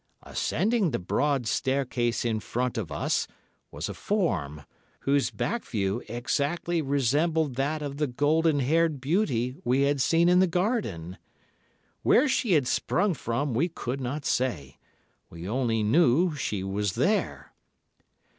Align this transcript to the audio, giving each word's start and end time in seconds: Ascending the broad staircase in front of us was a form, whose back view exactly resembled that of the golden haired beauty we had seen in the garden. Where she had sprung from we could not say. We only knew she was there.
Ascending 0.23 0.89
the 0.89 0.97
broad 0.97 1.45
staircase 1.45 2.25
in 2.25 2.39
front 2.39 2.75
of 2.75 2.91
us 2.91 3.27
was 3.69 3.87
a 3.87 3.93
form, 3.93 4.63
whose 5.01 5.29
back 5.29 5.63
view 5.63 6.01
exactly 6.09 6.81
resembled 6.81 7.53
that 7.53 7.83
of 7.83 7.97
the 7.97 8.07
golden 8.07 8.61
haired 8.61 8.99
beauty 8.99 9.55
we 9.63 9.81
had 9.81 10.01
seen 10.01 10.27
in 10.27 10.39
the 10.39 10.47
garden. 10.47 11.19
Where 12.01 12.27
she 12.27 12.53
had 12.53 12.65
sprung 12.65 13.13
from 13.13 13.53
we 13.53 13.67
could 13.69 14.01
not 14.01 14.25
say. 14.25 14.79
We 15.29 15.47
only 15.47 15.83
knew 15.83 16.33
she 16.33 16.63
was 16.63 16.93
there. 16.93 17.53